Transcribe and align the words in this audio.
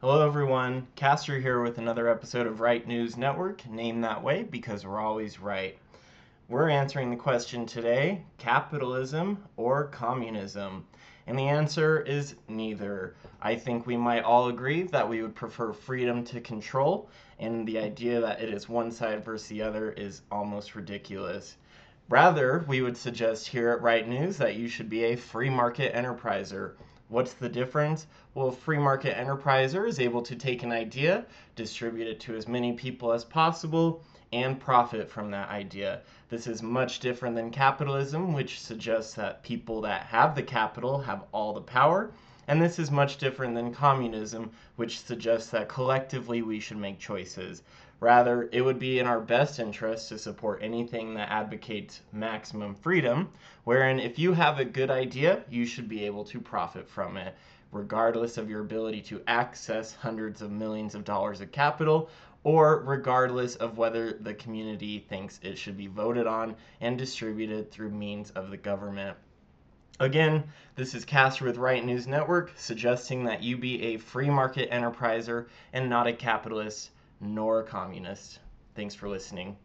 Hello, 0.00 0.24
everyone. 0.24 0.86
Castor 0.94 1.40
here 1.40 1.60
with 1.60 1.78
another 1.78 2.08
episode 2.08 2.46
of 2.46 2.60
Right 2.60 2.86
News 2.86 3.16
Network, 3.16 3.68
named 3.68 4.04
that 4.04 4.22
way 4.22 4.44
because 4.44 4.86
we're 4.86 5.00
always 5.00 5.40
right. 5.40 5.76
We're 6.46 6.68
answering 6.68 7.10
the 7.10 7.16
question 7.16 7.66
today 7.66 8.22
capitalism 8.36 9.42
or 9.56 9.88
communism? 9.88 10.86
And 11.26 11.36
the 11.36 11.48
answer 11.48 12.00
is 12.00 12.36
neither. 12.46 13.16
I 13.42 13.56
think 13.56 13.88
we 13.88 13.96
might 13.96 14.22
all 14.22 14.46
agree 14.46 14.84
that 14.84 15.08
we 15.08 15.20
would 15.20 15.34
prefer 15.34 15.72
freedom 15.72 16.22
to 16.26 16.40
control, 16.40 17.10
and 17.40 17.66
the 17.66 17.80
idea 17.80 18.20
that 18.20 18.40
it 18.40 18.54
is 18.54 18.68
one 18.68 18.92
side 18.92 19.24
versus 19.24 19.48
the 19.48 19.62
other 19.62 19.90
is 19.90 20.22
almost 20.30 20.76
ridiculous. 20.76 21.56
Rather, 22.08 22.64
we 22.68 22.82
would 22.82 22.96
suggest 22.96 23.48
here 23.48 23.70
at 23.70 23.82
Right 23.82 24.06
News 24.06 24.36
that 24.36 24.54
you 24.54 24.68
should 24.68 24.88
be 24.88 25.06
a 25.06 25.16
free 25.16 25.50
market 25.50 25.92
enterpriser 25.92 26.74
What's 27.10 27.32
the 27.32 27.48
difference? 27.48 28.06
Well, 28.34 28.48
a 28.48 28.52
free 28.52 28.78
market 28.78 29.16
enterpriser 29.16 29.88
is 29.88 29.98
able 29.98 30.20
to 30.22 30.36
take 30.36 30.62
an 30.62 30.72
idea, 30.72 31.24
distribute 31.56 32.06
it 32.06 32.20
to 32.20 32.36
as 32.36 32.46
many 32.46 32.74
people 32.74 33.12
as 33.12 33.24
possible, 33.24 34.02
and 34.30 34.60
profit 34.60 35.10
from 35.10 35.30
that 35.30 35.48
idea. 35.48 36.02
This 36.28 36.46
is 36.46 36.62
much 36.62 37.00
different 37.00 37.34
than 37.34 37.50
capitalism, 37.50 38.34
which 38.34 38.60
suggests 38.60 39.14
that 39.14 39.42
people 39.42 39.80
that 39.80 40.02
have 40.02 40.34
the 40.34 40.42
capital 40.42 40.98
have 40.98 41.24
all 41.32 41.54
the 41.54 41.62
power. 41.62 42.10
And 42.48 42.62
this 42.62 42.78
is 42.78 42.90
much 42.90 43.18
different 43.18 43.54
than 43.54 43.74
communism, 43.74 44.52
which 44.76 45.00
suggests 45.00 45.50
that 45.50 45.68
collectively 45.68 46.40
we 46.40 46.60
should 46.60 46.78
make 46.78 46.98
choices. 46.98 47.62
Rather, 48.00 48.48
it 48.52 48.62
would 48.62 48.78
be 48.78 48.98
in 48.98 49.06
our 49.06 49.20
best 49.20 49.58
interest 49.58 50.08
to 50.08 50.18
support 50.18 50.62
anything 50.62 51.12
that 51.12 51.30
advocates 51.30 52.00
maximum 52.10 52.74
freedom, 52.74 53.28
wherein 53.64 54.00
if 54.00 54.18
you 54.18 54.32
have 54.32 54.58
a 54.58 54.64
good 54.64 54.90
idea, 54.90 55.44
you 55.50 55.66
should 55.66 55.90
be 55.90 56.06
able 56.06 56.24
to 56.24 56.40
profit 56.40 56.88
from 56.88 57.18
it, 57.18 57.34
regardless 57.70 58.38
of 58.38 58.48
your 58.48 58.62
ability 58.62 59.02
to 59.02 59.22
access 59.26 59.94
hundreds 59.94 60.40
of 60.40 60.50
millions 60.50 60.94
of 60.94 61.04
dollars 61.04 61.42
of 61.42 61.52
capital 61.52 62.08
or 62.44 62.82
regardless 62.86 63.56
of 63.56 63.76
whether 63.76 64.14
the 64.14 64.32
community 64.32 65.00
thinks 65.00 65.38
it 65.42 65.58
should 65.58 65.76
be 65.76 65.86
voted 65.86 66.26
on 66.26 66.56
and 66.80 66.96
distributed 66.96 67.70
through 67.70 67.90
means 67.90 68.30
of 68.30 68.48
the 68.48 68.56
government. 68.56 69.18
Again, 70.00 70.44
this 70.76 70.94
is 70.94 71.04
Castor 71.04 71.44
with 71.44 71.56
Right 71.56 71.84
News 71.84 72.06
Network 72.06 72.52
suggesting 72.56 73.24
that 73.24 73.42
you 73.42 73.56
be 73.56 73.82
a 73.82 73.96
free 73.96 74.30
market 74.30 74.70
enterpriser 74.70 75.48
and 75.72 75.90
not 75.90 76.06
a 76.06 76.12
capitalist 76.12 76.90
nor 77.20 77.60
a 77.60 77.64
communist. 77.64 78.38
Thanks 78.74 78.94
for 78.94 79.08
listening. 79.08 79.56